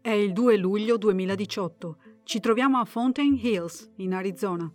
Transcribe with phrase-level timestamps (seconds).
[0.00, 1.96] È il 2 luglio 2018.
[2.22, 4.72] Ci troviamo a Fountain Hills, in Arizona.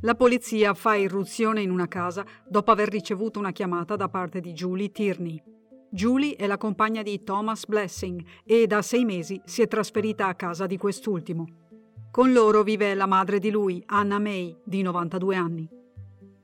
[0.00, 4.52] La polizia fa irruzione in una casa dopo aver ricevuto una chiamata da parte di
[4.52, 5.40] Julie Tierney.
[5.90, 10.34] Julie è la compagna di Thomas Blessing e da sei mesi si è trasferita a
[10.34, 11.46] casa di quest'ultimo.
[12.10, 15.68] Con loro vive la madre di lui, Anna May, di 92 anni.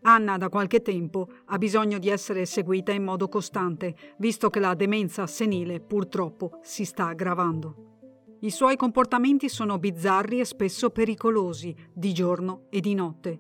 [0.03, 4.75] Anna da qualche tempo ha bisogno di essere seguita in modo costante, visto che la
[4.75, 7.90] demenza senile purtroppo si sta aggravando.
[8.43, 13.39] I suoi comportamenti sono bizzarri e spesso pericolosi, di giorno e di notte.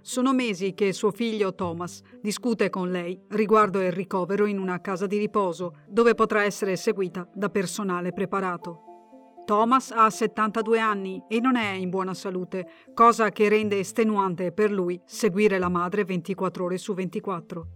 [0.00, 5.06] Sono mesi che suo figlio Thomas discute con lei riguardo il ricovero in una casa
[5.06, 9.44] di riposo, dove potrà essere seguita da personale preparato.
[9.44, 14.72] Thomas ha 72 anni e non è in buona salute, cosa che rende estenuante per
[14.72, 17.66] lui seguire la madre 24 ore su 24.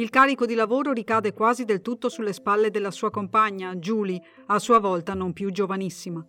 [0.00, 4.58] Il carico di lavoro ricade quasi del tutto sulle spalle della sua compagna, Julie, a
[4.58, 6.26] sua volta non più giovanissima.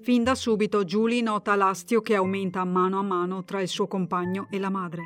[0.00, 4.46] Fin da subito Julie nota l'astio che aumenta mano a mano tra il suo compagno
[4.50, 5.02] e la madre.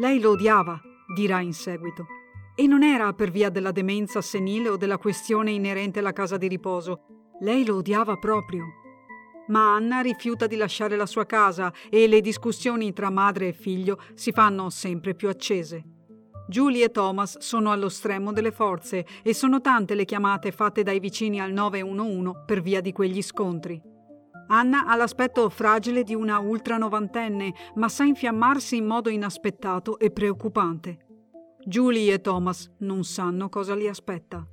[0.00, 0.80] Lei lo odiava,
[1.14, 2.06] dirà in seguito,
[2.56, 6.48] e non era per via della demenza senile o della questione inerente alla casa di
[6.48, 7.02] riposo,
[7.38, 8.64] lei lo odiava proprio.
[9.46, 14.00] Ma Anna rifiuta di lasciare la sua casa e le discussioni tra madre e figlio
[14.14, 15.91] si fanno sempre più accese.
[16.48, 20.98] Julie e Thomas sono allo stremo delle forze e sono tante le chiamate fatte dai
[20.98, 23.80] vicini al 911 per via di quegli scontri.
[24.48, 30.10] Anna ha l'aspetto fragile di una ultra novantenne, ma sa infiammarsi in modo inaspettato e
[30.10, 31.06] preoccupante.
[31.64, 34.46] Julie e Thomas non sanno cosa li aspetta.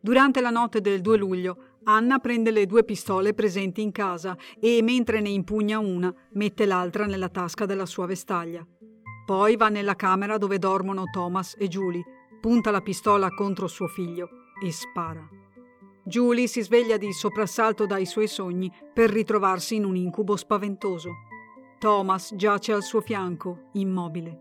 [0.00, 4.82] Durante la notte del 2 luglio, Anna prende le due pistole presenti in casa e,
[4.82, 8.66] mentre ne impugna una, mette l'altra nella tasca della sua vestaglia.
[9.24, 12.04] Poi va nella camera dove dormono Thomas e Julie,
[12.40, 14.28] punta la pistola contro suo figlio
[14.62, 15.26] e spara.
[16.04, 21.10] Julie si sveglia di soprassalto dai suoi sogni per ritrovarsi in un incubo spaventoso.
[21.78, 24.40] Thomas giace al suo fianco, immobile.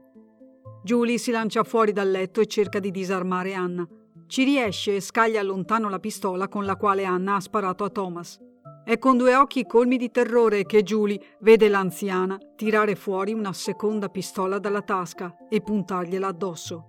[0.84, 3.88] Julie si lancia fuori dal letto e cerca di disarmare Anna,
[4.28, 8.40] ci riesce e scaglia lontano la pistola con la quale Anna ha sparato a Thomas.
[8.86, 14.10] È con due occhi colmi di terrore che Julie vede l'anziana tirare fuori una seconda
[14.10, 16.88] pistola dalla tasca e puntargliela addosso.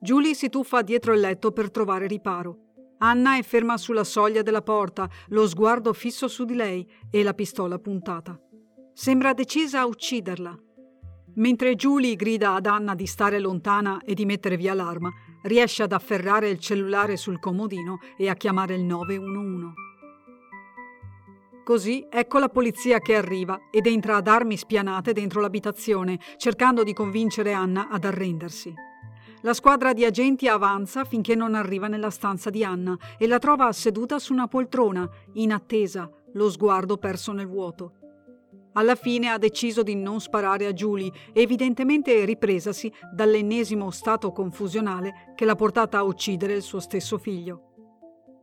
[0.00, 2.94] Julie si tuffa dietro il letto per trovare riparo.
[3.00, 7.34] Anna è ferma sulla soglia della porta, lo sguardo fisso su di lei e la
[7.34, 8.40] pistola puntata.
[8.94, 10.58] Sembra decisa a ucciderla.
[11.34, 15.10] Mentre Julie grida ad Anna di stare lontana e di mettere via l'arma,
[15.42, 19.89] riesce ad afferrare il cellulare sul comodino e a chiamare il 911.
[21.70, 26.92] Così ecco la polizia che arriva ed entra ad armi spianate dentro l'abitazione, cercando di
[26.92, 28.74] convincere Anna ad arrendersi.
[29.42, 33.70] La squadra di agenti avanza finché non arriva nella stanza di Anna e la trova
[33.70, 37.92] seduta su una poltrona, in attesa, lo sguardo perso nel vuoto.
[38.72, 45.44] Alla fine ha deciso di non sparare a Julie, evidentemente ripresasi dall'ennesimo stato confusionale che
[45.44, 47.69] l'ha portata a uccidere il suo stesso figlio.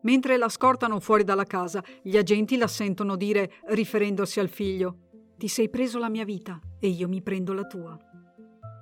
[0.02, 4.98] Mentre la scortano fuori dalla casa, gli agenti la sentono dire, riferendosi al figlio,
[5.38, 7.96] Ti sei preso la mia vita e io mi prendo la tua.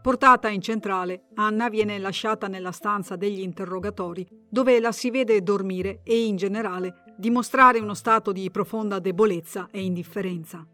[0.01, 5.99] Portata in centrale, Anna viene lasciata nella stanza degli interrogatori, dove la si vede dormire
[6.03, 10.65] e in generale dimostrare uno stato di profonda debolezza e indifferenza.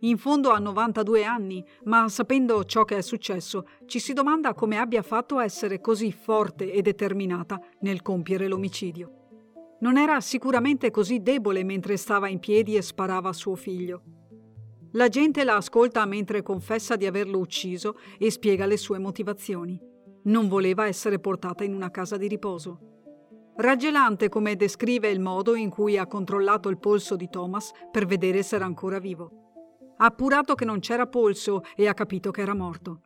[0.00, 4.78] In fondo ha 92 anni, ma sapendo ciò che è successo, ci si domanda come
[4.78, 9.19] abbia fatto a essere così forte e determinata nel compiere l'omicidio.
[9.80, 14.02] Non era sicuramente così debole mentre stava in piedi e sparava a suo figlio.
[14.92, 19.80] La gente la ascolta mentre confessa di averlo ucciso e spiega le sue motivazioni.
[20.24, 22.78] Non voleva essere portata in una casa di riposo.
[23.56, 28.42] Raggelante come descrive il modo in cui ha controllato il polso di Thomas per vedere
[28.42, 29.30] se era ancora vivo.
[29.96, 33.00] Ha appurato che non c'era polso e ha capito che era morto.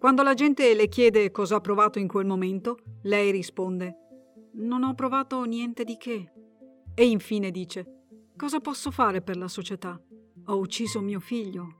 [0.00, 4.08] Quando la gente le chiede cosa ha provato in quel momento, lei risponde
[4.52, 6.32] Non ho provato niente di che.
[6.94, 8.02] E infine dice
[8.36, 10.00] Cosa posso fare per la società?
[10.46, 11.76] Ho ucciso mio figlio.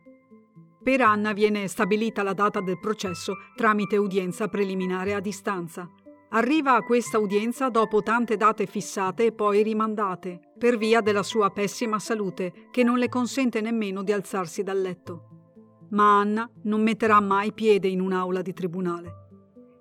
[0.83, 5.91] Per Anna viene stabilita la data del processo tramite udienza preliminare a distanza.
[6.31, 11.51] Arriva a questa udienza dopo tante date fissate e poi rimandate, per via della sua
[11.51, 15.89] pessima salute che non le consente nemmeno di alzarsi dal letto.
[15.91, 19.30] Ma Anna non metterà mai piede in un'aula di tribunale.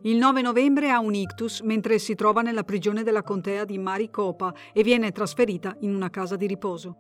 [0.04, 4.54] Il 9 novembre ha un ictus mentre si trova nella prigione della contea di Maricopa
[4.72, 6.96] e viene trasferita in una casa di riposo.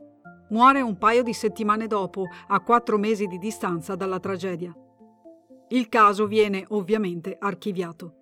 [0.50, 4.75] Muore un paio di settimane dopo, a quattro mesi di distanza dalla tragedia.
[5.69, 8.16] Il caso viene ovviamente archiviato.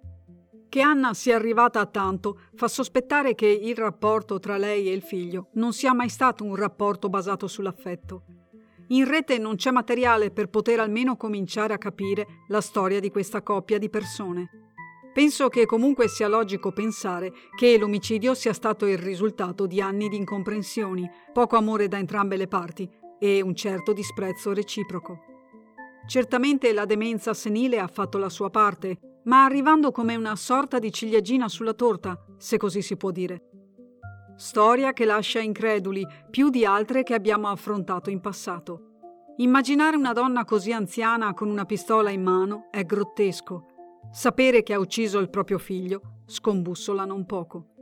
[0.70, 5.02] Che Anna sia arrivata a tanto fa sospettare che il rapporto tra lei e il
[5.02, 8.24] figlio non sia mai stato un rapporto basato sull'affetto.
[8.90, 13.42] In rete non c'è materiale per poter almeno cominciare a capire la storia di questa
[13.42, 14.67] coppia di persone.
[15.18, 20.16] Penso che comunque sia logico pensare che l'omicidio sia stato il risultato di anni di
[20.16, 22.88] incomprensioni, poco amore da entrambe le parti
[23.18, 25.18] e un certo disprezzo reciproco.
[26.06, 30.92] Certamente la demenza senile ha fatto la sua parte, ma arrivando come una sorta di
[30.92, 33.42] ciliegina sulla torta, se così si può dire.
[34.36, 38.82] Storia che lascia increduli più di altre che abbiamo affrontato in passato.
[39.38, 43.77] Immaginare una donna così anziana con una pistola in mano è grottesco.
[44.12, 47.74] Sapere che ha ucciso il proprio figlio scombussola non poco.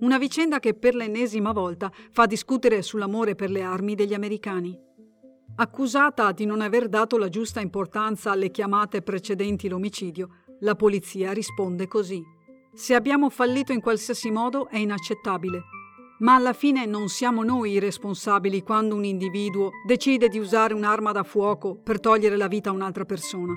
[0.00, 4.78] Una vicenda che per l'ennesima volta fa discutere sull'amore per le armi degli americani.
[5.54, 10.28] Accusata di non aver dato la giusta importanza alle chiamate precedenti l'omicidio,
[10.60, 12.22] la polizia risponde così.
[12.74, 15.62] Se abbiamo fallito in qualsiasi modo è inaccettabile.
[16.20, 21.12] Ma alla fine non siamo noi i responsabili quando un individuo decide di usare un'arma
[21.12, 23.54] da fuoco per togliere la vita a un'altra persona.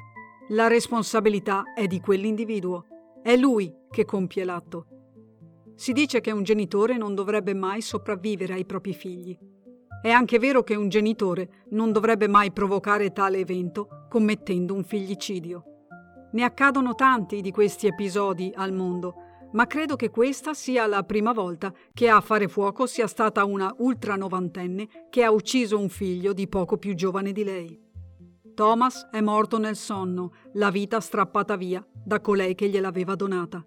[0.50, 2.86] La responsabilità è di quell'individuo.
[3.24, 4.86] È lui che compie l'atto.
[5.74, 9.36] Si dice che un genitore non dovrebbe mai sopravvivere ai propri figli.
[10.04, 15.64] È anche vero che un genitore non dovrebbe mai provocare tale evento commettendo un figlicidio.
[16.34, 19.16] Ne accadono tanti di questi episodi al mondo,
[19.54, 23.74] ma credo che questa sia la prima volta che a fare fuoco sia stata una
[23.80, 27.85] ultra novantenne che ha ucciso un figlio di poco più giovane di lei.
[28.56, 33.64] Thomas è morto nel sonno, la vita strappata via da colei che gliel'aveva donata.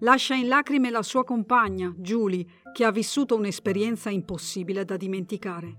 [0.00, 5.76] Lascia in lacrime la sua compagna, Julie, che ha vissuto un'esperienza impossibile da dimenticare.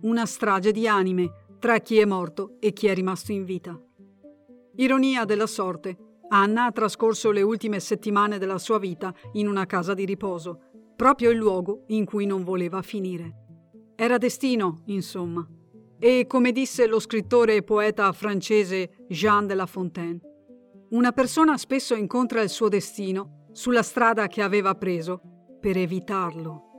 [0.00, 3.78] Una strage di anime tra chi è morto e chi è rimasto in vita.
[4.76, 5.96] Ironia della sorte,
[6.28, 10.58] Anna ha trascorso le ultime settimane della sua vita in una casa di riposo,
[10.96, 13.42] proprio il luogo in cui non voleva finire.
[13.94, 15.46] Era destino, insomma.
[16.06, 20.20] E come disse lo scrittore e poeta francese Jean de La Fontaine,
[20.90, 25.22] una persona spesso incontra il suo destino sulla strada che aveva preso
[25.58, 26.73] per evitarlo.